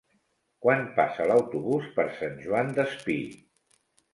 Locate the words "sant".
2.17-2.41